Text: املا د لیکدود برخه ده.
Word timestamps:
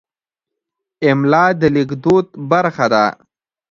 املا 1.09 1.45
د 1.59 1.61
لیکدود 1.75 2.25
برخه 2.51 2.85
ده. 2.93 3.05